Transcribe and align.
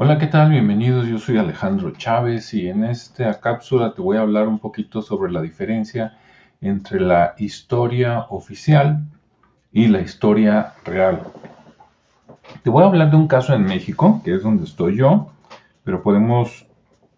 Hola, 0.00 0.16
¿qué 0.16 0.28
tal? 0.28 0.50
Bienvenidos, 0.50 1.08
yo 1.08 1.18
soy 1.18 1.38
Alejandro 1.38 1.90
Chávez 1.90 2.54
y 2.54 2.68
en 2.68 2.84
esta 2.84 3.40
cápsula 3.40 3.94
te 3.94 4.00
voy 4.00 4.16
a 4.16 4.20
hablar 4.20 4.46
un 4.46 4.60
poquito 4.60 5.02
sobre 5.02 5.32
la 5.32 5.42
diferencia 5.42 6.16
entre 6.60 7.00
la 7.00 7.34
historia 7.36 8.26
oficial 8.30 9.00
y 9.72 9.88
la 9.88 10.00
historia 10.00 10.74
real. 10.84 11.24
Te 12.62 12.70
voy 12.70 12.84
a 12.84 12.86
hablar 12.86 13.10
de 13.10 13.16
un 13.16 13.26
caso 13.26 13.54
en 13.54 13.64
México, 13.64 14.20
que 14.24 14.36
es 14.36 14.44
donde 14.44 14.66
estoy 14.66 14.96
yo, 14.96 15.32
pero 15.82 16.00
podemos 16.00 16.68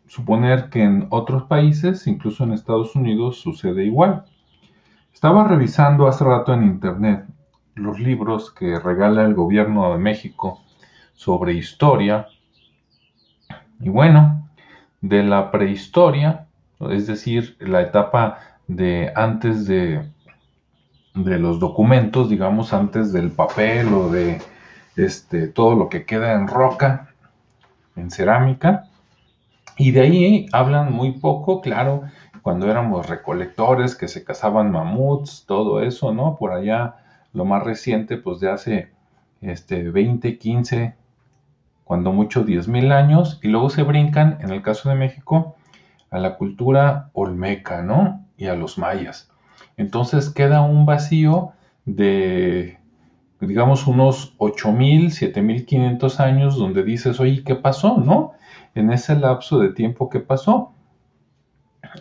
suponer 0.07 0.71
que 0.71 0.83
en 0.83 1.07
otros 1.11 1.43
países, 1.43 2.07
incluso 2.07 2.45
en 2.45 2.53
Estados 2.53 2.97
Unidos, 2.97 3.41
sucede 3.41 3.85
igual. 3.85 4.25
Estaba 5.13 5.47
revisando 5.47 6.09
hace 6.09 6.25
rato 6.25 6.55
en 6.55 6.63
internet 6.63 7.27
los 7.75 8.01
libros 8.01 8.51
que 8.51 8.79
regala 8.79 9.27
el 9.27 9.35
gobierno 9.35 9.93
de 9.93 9.99
México 9.99 10.63
sobre 11.13 11.53
historia 11.53 12.27
y 13.81 13.89
bueno, 13.89 14.49
de 15.01 15.23
la 15.23 15.51
prehistoria, 15.51 16.47
es 16.91 17.07
decir, 17.07 17.57
la 17.61 17.81
etapa 17.81 18.39
de 18.67 19.13
antes 19.15 19.67
de, 19.67 20.09
de 21.15 21.39
los 21.39 21.59
documentos, 21.59 22.29
digamos, 22.29 22.73
antes 22.73 23.13
del 23.13 23.31
papel 23.31 23.93
o 23.93 24.11
de 24.11 24.41
este, 24.97 25.49
todo 25.49 25.75
lo 25.75 25.89
que 25.89 26.05
queda 26.05 26.35
en 26.35 26.47
roca, 26.47 27.15
en 27.97 28.11
cerámica. 28.11 28.85
Y 29.77 29.93
de 29.93 30.01
ahí 30.01 30.47
hablan 30.53 30.93
muy 30.93 31.13
poco, 31.13 31.61
claro, 31.61 32.03
cuando 32.43 32.71
éramos 32.71 33.09
recolectores, 33.09 33.95
que 33.95 34.09
se 34.09 34.25
cazaban 34.25 34.71
mamuts, 34.71 35.45
todo 35.47 35.83
eso, 35.83 36.13
¿no? 36.13 36.37
Por 36.37 36.53
allá, 36.53 36.97
lo 37.33 37.45
más 37.45 37.63
reciente, 37.63 38.17
pues 38.17 38.41
de 38.41 38.51
hace 38.51 38.91
este, 39.41 39.91
20, 39.91 40.39
15, 40.39 40.95
cuando 41.91 42.13
mucho 42.13 42.47
10.000 42.47 42.93
años, 42.93 43.41
y 43.43 43.49
luego 43.49 43.69
se 43.69 43.83
brincan, 43.83 44.39
en 44.43 44.51
el 44.51 44.63
caso 44.63 44.89
de 44.89 44.95
México, 44.95 45.57
a 46.13 46.21
la 46.21 46.37
cultura 46.37 47.11
olmeca, 47.15 47.83
¿no? 47.83 48.25
Y 48.37 48.47
a 48.47 48.55
los 48.55 48.79
mayas. 48.79 49.29
Entonces 49.77 50.31
queda 50.31 50.61
un 50.61 50.87
vacío 50.87 51.51
de, 51.87 52.79
digamos, 53.41 53.89
unos 53.89 54.39
8.000, 54.39 55.11
7.500 55.11 56.21
años 56.21 56.57
donde 56.57 56.85
dices, 56.85 57.19
oye, 57.19 57.43
¿qué 57.43 57.57
pasó, 57.57 57.97
no? 57.97 58.35
En 58.77 58.93
ese 58.93 59.17
lapso 59.17 59.59
de 59.59 59.71
tiempo, 59.71 60.09
¿qué 60.11 60.21
pasó? 60.21 60.73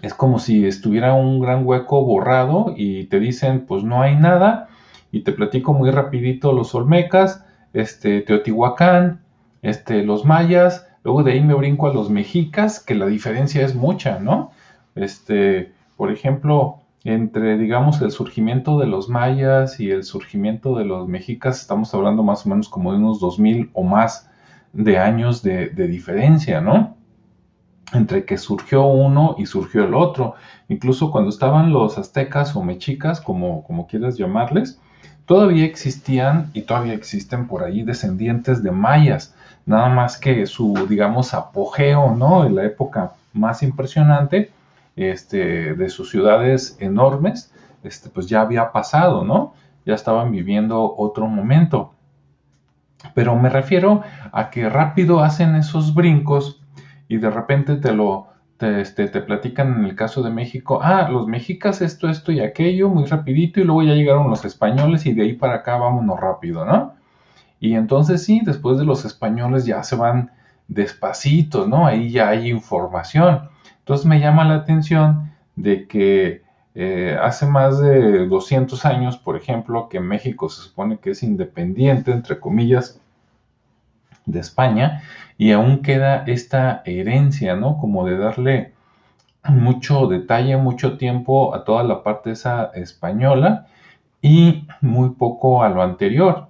Es 0.04 0.14
como 0.14 0.38
si 0.38 0.68
estuviera 0.68 1.16
un 1.16 1.40
gran 1.40 1.66
hueco 1.66 2.06
borrado 2.06 2.76
y 2.78 3.06
te 3.06 3.20
dicen, 3.20 3.66
pues 3.66 3.84
no 3.84 4.04
hay 4.04 4.16
nada, 4.16 4.68
y 5.12 5.22
te 5.22 5.32
platico 5.32 5.74
muy 5.74 5.90
rapidito 5.90 6.54
los 6.54 6.76
olmecas, 6.76 7.44
este, 7.74 8.22
Teotihuacán, 8.22 9.24
este, 9.62 10.04
los 10.04 10.26
mayas, 10.26 10.88
luego 11.04 11.24
de 11.24 11.34
ahí 11.34 11.42
me 11.42 11.54
brinco 11.54 11.88
a 11.88 11.94
los 11.94 12.10
mexicas, 12.10 12.80
que 12.80 12.96
la 12.96 13.08
diferencia 13.08 13.64
es 13.64 13.76
mucha, 13.76 14.20
¿no? 14.20 14.52
Este, 14.96 15.74
por 15.98 16.12
ejemplo, 16.12 16.82
entre, 17.04 17.58
digamos, 17.58 18.02
el 18.02 18.12
surgimiento 18.12 18.78
de 18.80 18.88
los 18.88 19.10
mayas 19.10 19.80
y 19.80 19.92
el 19.92 20.04
surgimiento 20.04 20.76
de 20.78 20.86
los 20.86 21.08
mexicas, 21.08 21.62
estamos 21.62 21.94
hablando 21.94 22.24
más 22.24 22.46
o 22.46 22.50
menos 22.50 22.70
como 22.70 22.92
de 22.92 22.98
unos 22.98 23.20
2000 23.20 23.72
o 23.74 23.84
más 23.84 24.30
de 24.74 24.98
años 25.00 25.42
de, 25.42 25.70
de 25.70 25.88
diferencia, 25.88 26.62
¿no? 26.62 26.96
Entre 27.94 28.26
que 28.26 28.38
surgió 28.38 28.86
uno 28.86 29.36
y 29.38 29.46
surgió 29.46 29.86
el 29.86 29.94
otro. 29.94 30.36
Incluso 30.68 31.10
cuando 31.12 31.30
estaban 31.30 31.72
los 31.72 31.98
aztecas 31.98 32.56
o 32.56 32.64
mexicas, 32.64 33.20
como, 33.20 33.64
como 33.64 33.88
quieras 33.88 34.18
llamarles, 34.18 34.80
todavía 35.26 35.66
existían 35.66 36.52
y 36.54 36.64
todavía 36.64 36.94
existen 36.94 37.48
por 37.48 37.64
ahí 37.64 37.84
descendientes 37.84 38.62
de 38.62 38.72
mayas, 38.72 39.36
nada 39.70 39.88
más 39.90 40.18
que 40.18 40.48
su, 40.48 40.74
digamos, 40.90 41.36
apogeo, 41.36 42.16
¿no? 42.16 42.44
En 42.44 42.56
la 42.56 42.66
época 42.66 43.12
más 43.34 43.62
impresionante 43.62 44.52
este, 44.96 45.76
de 45.76 45.90
sus 45.90 46.10
ciudades 46.10 46.76
enormes, 46.80 47.54
este, 47.84 48.10
pues 48.10 48.26
ya 48.28 48.42
había 48.42 48.72
pasado, 48.72 49.24
¿no? 49.24 49.54
Ya 49.86 49.94
estaban 49.94 50.32
viviendo 50.32 50.96
otro 50.98 51.28
momento. 51.28 51.94
Pero 53.14 53.36
me 53.36 53.50
refiero 53.50 54.02
a 54.32 54.50
que 54.50 54.68
rápido 54.70 55.20
hacen 55.20 55.56
esos 55.56 55.94
brincos 55.94 56.64
y 57.08 57.18
de 57.18 57.30
repente 57.30 57.76
te 57.76 57.94
lo, 57.94 58.30
te, 58.58 58.82
este, 58.82 59.08
te 59.08 59.22
platican 59.22 59.76
en 59.76 59.86
el 59.86 59.96
caso 59.96 60.24
de 60.24 60.32
México, 60.32 60.80
ah, 60.82 61.08
los 61.12 61.28
mexicas 61.28 61.84
esto, 61.84 62.10
esto 62.10 62.32
y 62.32 62.40
aquello, 62.40 62.90
muy 62.90 63.06
rapidito, 63.06 63.60
y 63.60 63.66
luego 63.66 63.84
ya 63.84 63.94
llegaron 63.94 64.32
los 64.32 64.44
españoles 64.46 65.06
y 65.06 65.14
de 65.14 65.22
ahí 65.22 65.34
para 65.34 65.58
acá 65.58 65.78
vámonos 65.78 66.20
rápido, 66.20 66.66
¿no? 66.66 66.99
Y 67.60 67.76
entonces 67.76 68.24
sí, 68.24 68.42
después 68.44 68.78
de 68.78 68.86
los 68.86 69.06
españoles 69.06 69.66
ya 69.66 69.84
se 69.84 69.96
van 69.96 70.32
despacito, 70.68 71.68
¿no? 71.68 71.88
Ahí 71.88 72.12
ya 72.12 72.30
hay 72.30 72.50
información. 72.50 73.50
Entonces 73.80 74.06
me 74.06 74.20
llama 74.20 74.46
la 74.46 74.56
atención 74.56 75.32
de 75.56 75.88
que 75.88 76.44
eh, 76.76 77.18
hace 77.22 77.46
más 77.46 77.80
de 77.82 78.28
200 78.28 78.86
años, 78.86 79.18
por 79.18 79.36
ejemplo, 79.36 79.90
que 79.90 80.00
México 80.00 80.48
se 80.50 80.62
supone 80.62 81.00
que 81.00 81.12
es 81.12 81.24
independiente, 81.24 82.12
entre 82.12 82.40
comillas, 82.40 83.02
de 84.26 84.40
España 84.40 85.02
y 85.38 85.52
aún 85.52 85.82
queda 85.82 86.24
esta 86.28 86.82
herencia, 86.86 87.56
¿no? 87.56 87.78
Como 87.78 88.06
de 88.06 88.18
darle 88.18 88.74
mucho 89.48 90.08
detalle, 90.08 90.58
mucho 90.58 90.98
tiempo 90.98 91.56
a 91.56 91.64
toda 91.64 91.84
la 91.84 92.04
parte 92.04 92.32
esa 92.32 92.66
española 92.76 93.68
y 94.22 94.68
muy 94.82 95.12
poco 95.12 95.64
a 95.64 95.70
lo 95.70 95.82
anterior. 95.82 96.49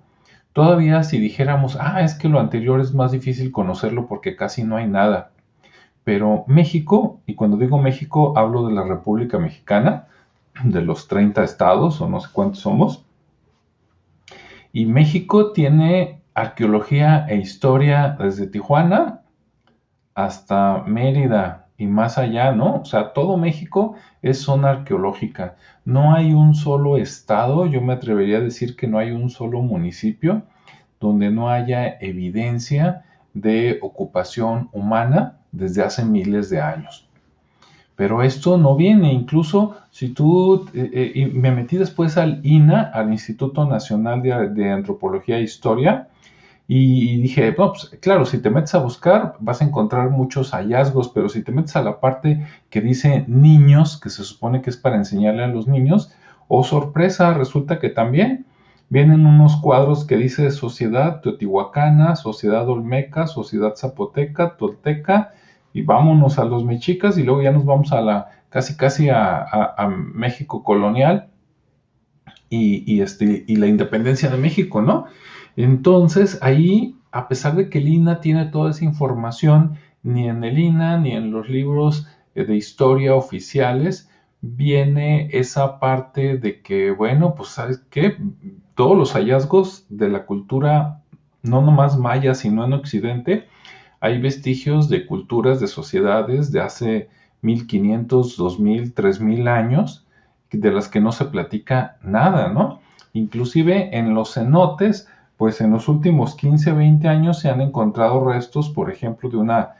Todavía 0.59 1.03
si 1.03 1.19
dijéramos, 1.19 1.77
ah, 1.79 2.01
es 2.01 2.15
que 2.15 2.27
lo 2.27 2.37
anterior 2.37 2.81
es 2.81 2.93
más 2.93 3.13
difícil 3.13 3.49
conocerlo 3.49 4.07
porque 4.07 4.35
casi 4.35 4.65
no 4.65 4.75
hay 4.75 4.87
nada. 4.87 5.31
Pero 6.03 6.43
México, 6.47 7.21
y 7.25 7.35
cuando 7.35 7.55
digo 7.55 7.77
México 7.77 8.37
hablo 8.37 8.67
de 8.67 8.73
la 8.73 8.83
República 8.83 9.39
Mexicana, 9.39 10.07
de 10.61 10.81
los 10.81 11.07
30 11.07 11.45
estados 11.45 12.01
o 12.01 12.09
no 12.09 12.19
sé 12.19 12.27
cuántos 12.33 12.59
somos, 12.59 13.05
y 14.73 14.85
México 14.85 15.53
tiene 15.53 16.23
arqueología 16.33 17.25
e 17.29 17.37
historia 17.37 18.17
desde 18.19 18.45
Tijuana 18.45 19.21
hasta 20.13 20.83
Mérida 20.85 21.68
y 21.79 21.87
más 21.87 22.17
allá, 22.17 22.51
¿no? 22.51 22.81
O 22.81 22.85
sea, 22.85 23.13
todo 23.13 23.37
México 23.37 23.95
es 24.21 24.39
zona 24.39 24.69
arqueológica. 24.71 25.55
No 25.85 26.13
hay 26.13 26.33
un 26.33 26.53
solo 26.53 26.97
estado, 26.97 27.65
yo 27.65 27.81
me 27.81 27.93
atrevería 27.93 28.37
a 28.37 28.41
decir 28.41 28.75
que 28.75 28.85
no 28.85 28.99
hay 28.99 29.11
un 29.11 29.29
solo 29.29 29.61
municipio 29.61 30.43
donde 30.99 31.31
no 31.31 31.49
haya 31.49 31.97
evidencia 32.01 33.05
de 33.33 33.79
ocupación 33.81 34.67
humana 34.73 35.37
desde 35.53 35.81
hace 35.81 36.03
miles 36.03 36.49
de 36.49 36.59
años. 36.59 37.07
Pero 37.95 38.23
esto 38.23 38.57
no 38.57 38.75
viene, 38.75 39.13
incluso 39.13 39.77
si 39.89 40.09
tú, 40.09 40.67
eh, 40.73 41.13
eh, 41.15 41.31
me 41.33 41.51
metí 41.51 41.77
después 41.77 42.17
al 42.17 42.41
INA, 42.45 42.91
al 42.93 43.09
Instituto 43.11 43.65
Nacional 43.65 44.21
de, 44.21 44.49
de 44.49 44.71
Antropología 44.71 45.37
e 45.37 45.43
Historia, 45.43 46.09
y 46.71 47.19
dije, 47.19 47.51
pues, 47.53 47.97
claro, 47.99 48.27
si 48.27 48.37
te 48.43 48.51
metes 48.51 48.75
a 48.75 48.77
buscar 48.77 49.33
vas 49.39 49.59
a 49.59 49.65
encontrar 49.65 50.11
muchos 50.11 50.51
hallazgos, 50.51 51.09
pero 51.09 51.27
si 51.27 51.41
te 51.41 51.51
metes 51.51 51.75
a 51.75 51.81
la 51.81 51.99
parte 51.99 52.45
que 52.69 52.79
dice 52.79 53.25
niños, 53.27 53.99
que 53.99 54.11
se 54.11 54.23
supone 54.23 54.61
que 54.61 54.69
es 54.69 54.77
para 54.77 54.97
enseñarle 54.97 55.43
a 55.43 55.47
los 55.47 55.67
niños, 55.67 56.13
oh 56.47 56.63
sorpresa, 56.63 57.33
resulta 57.33 57.79
que 57.79 57.89
también 57.89 58.45
vienen 58.87 59.25
unos 59.25 59.55
cuadros 59.57 60.05
que 60.05 60.15
dice 60.15 60.51
sociedad 60.51 61.21
teotihuacana, 61.21 62.15
sociedad 62.15 62.69
olmeca, 62.69 63.25
sociedad 63.25 63.73
zapoteca, 63.75 64.55
tolteca, 64.55 65.31
y 65.73 65.81
vámonos 65.81 66.37
a 66.37 66.45
los 66.45 66.65
mexicas 66.65 67.17
y 67.17 67.23
luego 67.23 67.41
ya 67.41 67.51
nos 67.51 67.65
vamos 67.65 67.91
a 67.93 68.01
la 68.01 68.43
casi 68.49 68.77
casi 68.77 69.09
a, 69.09 69.89
México 70.13 70.63
colonial 70.63 71.31
y, 72.47 72.83
y, 72.85 73.01
este, 73.01 73.43
y 73.47 73.55
la 73.55 73.65
independencia 73.65 74.29
de 74.29 74.37
México, 74.37 74.83
¿no? 74.83 75.07
Entonces, 75.59 76.39
ahí, 76.41 76.95
a 77.11 77.27
pesar 77.27 77.57
de 77.57 77.69
que 77.69 77.79
el 77.79 77.89
INA 77.89 78.21
tiene 78.21 78.45
toda 78.45 78.71
esa 78.71 78.85
información, 78.85 79.75
ni 80.03 80.29
en 80.29 80.45
el 80.45 80.57
INA 80.57 80.97
ni 80.99 81.11
en 81.11 81.31
los 81.31 81.49
libros 81.49 82.07
eh, 82.33 82.45
de 82.45 82.55
historia 82.55 83.13
oficiales 83.13 84.09
viene 84.39 85.27
esa 85.33 85.77
parte 85.81 86.37
de 86.37 86.61
que, 86.61 86.91
bueno, 86.91 87.35
pues 87.35 87.49
sabes 87.49 87.83
qué, 87.89 88.15
todos 88.73 88.97
los 88.97 89.11
hallazgos 89.11 89.85
de 89.89 90.07
la 90.07 90.25
cultura, 90.25 91.01
no 91.43 91.61
nomás 91.61 91.97
maya, 91.97 92.35
sino 92.35 92.63
en 92.63 92.71
Occidente, 92.71 93.49
hay 93.99 94.21
vestigios 94.21 94.87
de 94.87 95.05
culturas, 95.05 95.59
de 95.59 95.67
sociedades 95.67 96.53
de 96.53 96.61
hace 96.61 97.09
1500, 97.41 98.37
2000, 98.37 98.93
3000 98.93 99.47
años, 99.49 100.07
de 100.51 100.71
las 100.71 100.87
que 100.87 101.01
no 101.01 101.11
se 101.11 101.25
platica 101.25 101.97
nada, 102.01 102.47
¿no? 102.47 102.79
Inclusive 103.11 103.97
en 103.97 104.13
los 104.13 104.35
cenotes 104.35 105.09
pues 105.39 105.61
en 105.61 105.71
los 105.71 105.87
últimos 105.87 106.35
15, 106.35 106.73
20 106.73 107.07
años 107.07 107.39
se 107.39 107.47
han 107.47 107.61
encontrado 107.61 108.25
restos, 108.25 108.67
por 108.67 108.91
ejemplo, 108.91 109.29
de 109.29 109.37
una 109.37 109.75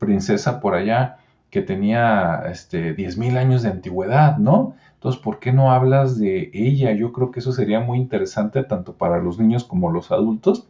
princesa 0.00 0.58
por 0.58 0.74
allá 0.74 1.18
que 1.50 1.62
tenía 1.62 2.42
este, 2.50 2.96
10.000 2.96 3.36
años 3.36 3.62
de 3.62 3.70
antigüedad, 3.70 4.38
¿no? 4.38 4.74
Entonces, 4.94 5.22
¿por 5.22 5.38
qué 5.38 5.52
no 5.52 5.70
hablas 5.70 6.18
de 6.18 6.50
ella? 6.52 6.90
Yo 6.94 7.12
creo 7.12 7.30
que 7.30 7.38
eso 7.38 7.52
sería 7.52 7.78
muy 7.78 7.98
interesante 7.98 8.64
tanto 8.64 8.94
para 8.94 9.20
los 9.20 9.38
niños 9.38 9.62
como 9.62 9.92
los 9.92 10.10
adultos, 10.10 10.66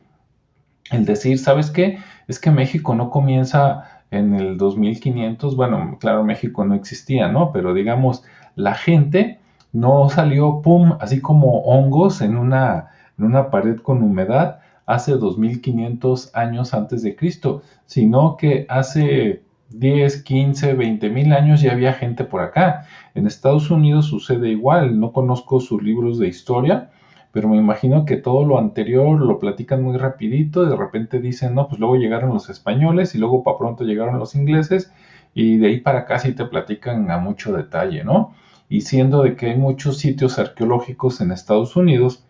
el 0.91 1.06
decir, 1.06 1.38
¿sabes 1.38 1.70
qué? 1.70 1.96
Es 2.29 2.38
que 2.38 2.50
México 2.50 2.94
no 2.94 3.08
comienza 3.08 4.02
en 4.11 4.35
el 4.35 4.58
2500, 4.58 5.56
bueno, 5.56 5.96
claro, 5.99 6.23
México 6.23 6.67
no 6.67 6.75
existía, 6.75 7.29
¿no? 7.29 7.50
Pero 7.50 7.73
digamos, 7.73 8.25
la 8.56 8.75
gente 8.75 9.41
no 9.73 10.11
salió, 10.11 10.61
pum, 10.61 10.99
así 11.00 11.23
como 11.23 11.62
hongos 11.62 12.20
en 12.20 12.37
una, 12.37 12.91
en 13.19 13.25
una 13.25 13.50
pared 13.50 13.78
con 13.78 14.02
humedad 14.02 14.61
hace 14.87 15.12
2500 15.12 16.34
años 16.34 16.75
antes 16.75 17.02
de 17.02 17.16
Cristo, 17.16 17.62
sino 17.87 18.37
que 18.37 18.66
hace 18.69 19.43
10, 19.70 20.22
15, 20.22 20.75
20 20.75 21.11
mil 21.11 21.32
años 21.32 21.61
ya 21.61 21.72
había 21.72 21.93
gente 21.93 22.25
por 22.25 22.43
acá. 22.43 22.87
En 23.14 23.26
Estados 23.26 23.70
Unidos 23.70 24.06
sucede 24.06 24.50
igual, 24.50 25.00
no 25.00 25.12
conozco 25.12 25.61
sus 25.61 25.82
libros 25.82 26.19
de 26.19 26.28
historia, 26.28 26.90
pero 27.32 27.49
me 27.49 27.56
imagino 27.56 28.05
que 28.05 28.16
todo 28.16 28.44
lo 28.44 28.58
anterior 28.58 29.20
lo 29.20 29.38
platican 29.38 29.82
muy 29.82 29.96
rapidito, 29.96 30.67
de 30.67 30.76
repente 30.76 31.20
dicen, 31.20 31.55
no, 31.55 31.67
pues 31.67 31.81
luego 31.81 31.96
llegaron 31.96 32.32
los 32.32 32.49
españoles 32.49 33.14
y 33.14 33.19
luego 33.19 33.43
para 33.43 33.58
pronto 33.58 33.84
llegaron 33.84 34.19
los 34.19 34.37
ingleses 34.37 34.93
y 35.34 35.56
de 35.58 35.67
ahí 35.67 35.81
para 35.81 36.00
acá 36.00 36.19
sí 36.20 36.32
te 36.32 36.44
platican 36.44 37.10
a 37.10 37.19
mucho 37.19 37.52
detalle, 37.52 38.05
¿no? 38.05 38.34
Y 38.69 38.82
siendo 38.82 39.22
de 39.22 39.34
que 39.34 39.46
hay 39.46 39.56
muchos 39.56 39.99
sitios 39.99 40.38
arqueológicos 40.38 41.20
en 41.20 41.32
Estados 41.32 41.75
Unidos, 41.75 42.23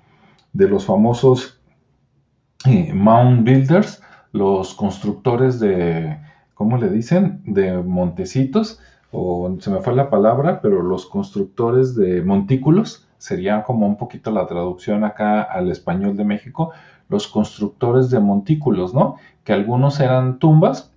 de 0.55 0.69
los 0.69 0.87
famosos 0.87 1.61
eh, 2.65 2.93
Mound 2.95 3.45
Builders, 3.45 4.03
los 4.33 4.75
constructores 4.75 5.61
de, 5.61 6.19
¿cómo 6.55 6.79
le 6.79 6.89
dicen? 6.89 7.43
De 7.45 7.77
montecitos, 7.83 8.81
o 9.12 9.55
se 9.61 9.71
me 9.71 9.81
fue 9.81 9.95
la 9.95 10.09
palabra, 10.09 10.61
pero 10.62 10.83
los 10.83 11.06
constructores 11.06 11.95
de 11.95 12.23
montículos, 12.23 13.06
sería 13.19 13.62
como 13.62 13.87
un 13.87 13.97
poquito 13.97 14.31
la 14.31 14.47
traducción 14.47 15.05
acá 15.05 15.43
al 15.43 15.71
español 15.71 16.17
de 16.17 16.25
México, 16.25 16.73
los 17.09 17.29
constructores 17.29 18.11
de 18.11 18.21
montículos, 18.21 18.95
¿no? 18.95 19.17
Que 19.45 19.53
algunos 19.53 20.01
eran 20.01 20.39
tumbas 20.39 20.94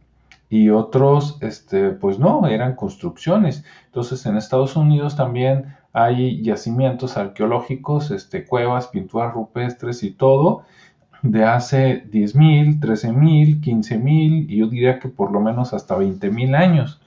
y 0.50 0.70
otros, 0.70 1.38
este, 1.42 1.90
pues 1.90 2.20
no, 2.20 2.48
eran 2.48 2.76
construcciones. 2.76 3.66
Entonces 3.86 4.26
en 4.26 4.38
Estados 4.38 4.76
Unidos 4.76 5.16
también 5.16 5.76
hay 5.94 6.42
yacimientos 6.42 7.18
arqueológicos, 7.18 8.12
este, 8.12 8.46
cuevas, 8.46 8.88
pinturas 8.88 9.34
rupestres 9.34 10.04
y 10.04 10.12
todo 10.12 10.64
de 11.24 11.44
hace 11.44 12.06
10.000, 12.12 12.80
13.000, 12.80 13.62
15.000 13.62 14.46
y 14.50 14.58
yo 14.58 14.68
diría 14.68 15.00
que 15.00 15.10
por 15.10 15.32
lo 15.32 15.40
menos 15.40 15.74
hasta 15.74 15.98
20.000 15.98 16.56
años. 16.56 17.02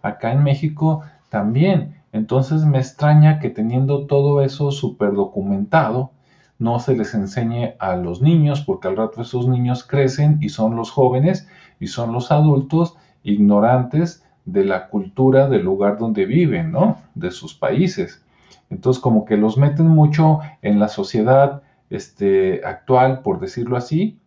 Acá 0.00 0.32
en 0.32 0.44
México 0.44 1.02
también 1.28 1.98
entonces 2.12 2.64
me 2.64 2.78
extraña 2.78 3.38
que 3.38 3.50
teniendo 3.50 4.06
todo 4.06 4.42
eso 4.42 4.70
súper 4.70 5.12
documentado, 5.12 6.10
no 6.58 6.80
se 6.80 6.96
les 6.96 7.14
enseñe 7.14 7.74
a 7.78 7.96
los 7.96 8.20
niños, 8.22 8.62
porque 8.62 8.88
al 8.88 8.96
rato 8.96 9.22
esos 9.22 9.46
niños 9.46 9.84
crecen 9.84 10.38
y 10.40 10.48
son 10.48 10.74
los 10.74 10.90
jóvenes 10.90 11.46
y 11.80 11.86
son 11.88 12.12
los 12.12 12.30
adultos 12.30 12.96
ignorantes 13.22 14.24
de 14.44 14.64
la 14.64 14.88
cultura 14.88 15.48
del 15.48 15.62
lugar 15.62 15.98
donde 15.98 16.24
viven, 16.24 16.72
¿no? 16.72 16.98
De 17.14 17.30
sus 17.30 17.54
países. 17.54 18.24
Entonces 18.70 19.02
como 19.02 19.24
que 19.24 19.36
los 19.36 19.58
meten 19.58 19.88
mucho 19.88 20.40
en 20.62 20.80
la 20.80 20.88
sociedad 20.88 21.62
este, 21.90 22.62
actual, 22.64 23.22
por 23.22 23.40
decirlo 23.40 23.76
así, 23.76 24.18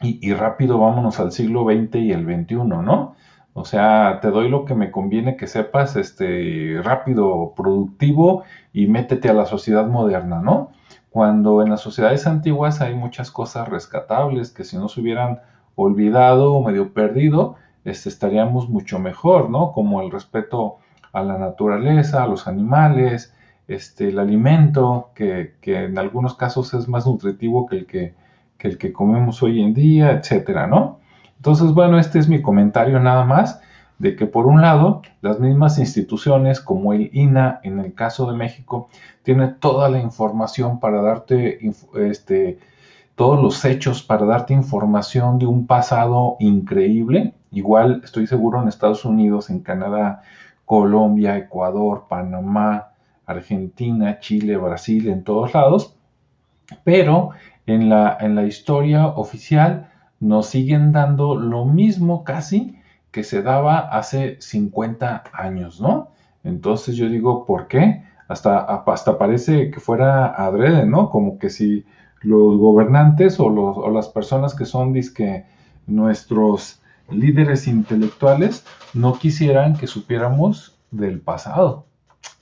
y, 0.00 0.18
y 0.26 0.34
rápido 0.34 0.78
vámonos 0.78 1.20
al 1.20 1.32
siglo 1.32 1.64
XX 1.64 1.96
y 1.96 2.12
el 2.12 2.24
XXI, 2.24 2.54
¿no? 2.56 3.14
O 3.54 3.64
sea, 3.64 4.18
te 4.22 4.30
doy 4.30 4.48
lo 4.48 4.64
que 4.64 4.74
me 4.74 4.90
conviene 4.90 5.36
que 5.36 5.46
sepas, 5.46 5.96
este, 5.96 6.80
rápido, 6.82 7.52
productivo 7.54 8.44
y 8.72 8.86
métete 8.86 9.28
a 9.28 9.34
la 9.34 9.44
sociedad 9.44 9.86
moderna, 9.86 10.40
¿no? 10.40 10.70
Cuando 11.10 11.60
en 11.62 11.68
las 11.68 11.82
sociedades 11.82 12.26
antiguas 12.26 12.80
hay 12.80 12.94
muchas 12.94 13.30
cosas 13.30 13.68
rescatables 13.68 14.50
que 14.50 14.64
si 14.64 14.78
no 14.78 14.88
se 14.88 15.00
hubieran 15.02 15.40
olvidado 15.76 16.52
o 16.52 16.64
medio 16.64 16.92
perdido, 16.92 17.56
este, 17.84 18.08
estaríamos 18.08 18.68
mucho 18.68 18.98
mejor, 18.98 19.50
¿no? 19.50 19.72
Como 19.72 20.02
el 20.02 20.10
respeto 20.10 20.78
a 21.12 21.22
la 21.22 21.38
naturaleza, 21.38 22.22
a 22.22 22.26
los 22.26 22.46
animales, 22.46 23.34
este, 23.68 24.08
el 24.08 24.18
alimento, 24.18 25.10
que, 25.14 25.54
que 25.60 25.84
en 25.84 25.98
algunos 25.98 26.34
casos 26.34 26.74
es 26.74 26.88
más 26.88 27.06
nutritivo 27.06 27.66
que 27.66 27.76
el 27.76 27.86
que, 27.86 28.14
que 28.58 28.68
el 28.68 28.78
que 28.78 28.92
comemos 28.92 29.42
hoy 29.42 29.62
en 29.62 29.74
día, 29.74 30.12
etcétera, 30.12 30.66
¿no? 30.66 31.00
Entonces, 31.36 31.72
bueno, 31.72 31.98
este 31.98 32.18
es 32.18 32.28
mi 32.28 32.40
comentario 32.40 33.00
nada 33.00 33.24
más 33.24 33.60
de 34.02 34.16
que 34.16 34.26
por 34.26 34.46
un 34.46 34.60
lado, 34.60 35.02
las 35.20 35.38
mismas 35.38 35.78
instituciones 35.78 36.60
como 36.60 36.92
el 36.92 37.10
INA 37.12 37.60
en 37.62 37.78
el 37.78 37.94
caso 37.94 38.28
de 38.28 38.36
México 38.36 38.88
tiene 39.22 39.46
toda 39.46 39.88
la 39.88 40.00
información 40.00 40.80
para 40.80 41.00
darte 41.00 41.60
este, 41.94 42.58
todos 43.14 43.40
los 43.40 43.64
hechos 43.64 44.02
para 44.02 44.26
darte 44.26 44.54
información 44.54 45.38
de 45.38 45.46
un 45.46 45.66
pasado 45.66 46.36
increíble. 46.40 47.34
Igual 47.50 48.00
estoy 48.04 48.26
seguro 48.26 48.62
en 48.62 48.68
Estados 48.68 49.04
Unidos, 49.04 49.50
en 49.50 49.60
Canadá, 49.60 50.22
Colombia, 50.64 51.36
Ecuador, 51.36 52.06
Panamá, 52.08 52.92
Argentina, 53.26 54.18
Chile, 54.20 54.56
Brasil, 54.56 55.08
en 55.08 55.24
todos 55.24 55.52
lados. 55.54 55.96
Pero 56.84 57.30
en 57.66 57.88
la, 57.88 58.16
en 58.20 58.34
la 58.34 58.44
historia 58.44 59.06
oficial 59.06 59.90
nos 60.20 60.46
siguen 60.46 60.92
dando 60.92 61.34
lo 61.34 61.64
mismo 61.64 62.24
casi 62.24 62.78
que 63.10 63.24
se 63.24 63.42
daba 63.42 63.78
hace 63.78 64.40
50 64.40 65.24
años, 65.32 65.80
¿no? 65.80 66.08
Entonces 66.44 66.96
yo 66.96 67.08
digo, 67.08 67.44
¿por 67.44 67.68
qué? 67.68 68.04
Hasta, 68.28 68.60
hasta 68.60 69.18
parece 69.18 69.70
que 69.70 69.80
fuera 69.80 70.26
adrede, 70.26 70.86
¿no? 70.86 71.10
Como 71.10 71.38
que 71.38 71.50
si 71.50 71.84
los 72.22 72.58
gobernantes 72.58 73.38
o, 73.40 73.48
los, 73.48 73.76
o 73.76 73.90
las 73.90 74.08
personas 74.08 74.54
que 74.54 74.64
son 74.64 74.92
disque 74.92 75.44
nuestros 75.86 76.80
líderes 77.10 77.66
intelectuales 77.66 78.64
no 78.94 79.18
quisieran 79.18 79.76
que 79.76 79.86
supiéramos 79.86 80.76
del 80.90 81.20
pasado. 81.20 81.84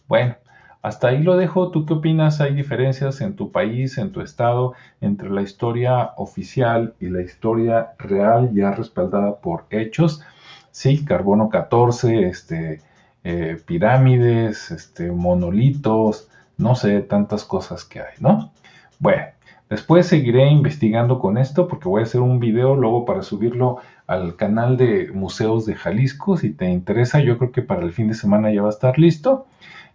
Bueno, 0.09 0.35
hasta 0.82 1.09
ahí 1.09 1.23
lo 1.23 1.37
dejo. 1.37 1.71
¿Tú 1.71 1.85
qué 1.85 1.94
opinas? 1.94 2.41
¿Hay 2.41 2.55
diferencias 2.55 3.21
en 3.21 3.37
tu 3.37 3.53
país, 3.53 3.99
en 3.99 4.12
tu 4.12 4.23
estado, 4.23 4.75
entre 5.00 5.31
la 5.31 5.43
historia 5.43 6.12
oficial 6.17 6.94
y 7.00 7.09
la 7.09 7.23
historia 7.23 7.93
real 7.99 8.50
ya 8.55 8.73
respaldada 8.73 9.37
por 9.41 9.67
hechos? 9.71 10.23
Sí, 10.71 11.05
carbono 11.05 11.49
14, 11.49 12.29
este, 12.29 12.81
eh, 13.25 13.61
pirámides, 13.67 14.71
este, 14.71 15.11
monolitos, 15.11 16.29
no 16.56 16.75
sé, 16.75 17.00
tantas 17.00 17.44
cosas 17.44 17.85
que 17.85 18.00
hay, 18.00 18.15
¿no? 18.21 18.53
Bueno, 18.99 19.25
después 19.70 20.06
seguiré 20.06 20.50
investigando 20.50 21.19
con 21.19 21.38
esto 21.38 21.69
porque 21.69 21.88
voy 21.88 22.00
a 22.00 22.05
hacer 22.05 22.20
un 22.20 22.40
video 22.40 22.76
luego 22.76 23.06
para 23.06 23.22
subirlo 23.22 23.78
al 24.06 24.36
canal 24.36 24.77
de 24.77 25.10
Museos 25.15 25.65
de 25.65 25.77
Jalisco. 25.77 26.36
Si 26.36 26.53
te 26.53 26.69
interesa, 26.69 27.20
yo 27.20 27.39
creo 27.39 27.53
que 27.53 27.62
para 27.62 27.82
el 27.82 27.93
fin 27.93 28.08
de 28.08 28.15
semana 28.15 28.53
ya 28.53 28.60
va 28.60 28.69
a 28.69 28.70
estar 28.70 28.98
listo. 28.98 29.46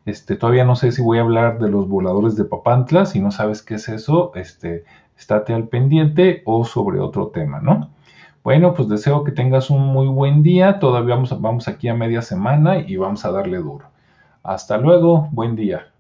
Este, 0.05 0.36
todavía 0.36 0.65
no 0.65 0.75
sé 0.75 0.91
si 0.91 1.01
voy 1.01 1.17
a 1.17 1.22
hablar 1.22 1.60
de 1.60 1.70
los 1.70 1.88
voladores 1.88 2.36
de 2.36 2.46
Papantla, 2.46 3.05
si 3.05 3.20
no 3.20 3.32
sabes 3.32 3.62
qué 3.62 3.75
es 3.75 3.89
eso, 3.89 4.32
este, 4.36 4.86
estate 5.17 5.53
al 5.53 5.67
pendiente 5.67 6.44
o 6.46 6.63
sobre 6.65 7.00
otro 7.00 7.27
tema, 7.27 7.60
¿no? 7.60 7.89
Bueno, 8.44 8.75
pues 8.75 8.88
deseo 8.88 9.24
que 9.24 9.32
tengas 9.32 9.72
un 9.72 9.82
muy 9.82 10.08
buen 10.08 10.44
día, 10.44 10.79
todavía 10.79 11.15
vamos, 11.15 11.41
vamos 11.41 11.67
aquí 11.67 11.88
a 11.88 11.96
media 11.96 12.22
semana 12.22 12.77
y 12.77 12.96
vamos 12.98 13.25
a 13.25 13.32
darle 13.32 13.58
duro. 13.58 13.86
Hasta 14.44 14.77
luego, 14.77 15.27
buen 15.32 15.55
día. 15.55 15.95